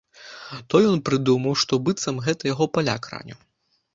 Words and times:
То 0.73 0.79
ён 0.93 0.97
прыдумаў, 1.09 1.53
што 1.63 1.73
быццам 1.89 2.15
гэта 2.27 2.43
яго 2.53 2.65
паляк 2.79 3.01
раніў. 3.13 3.39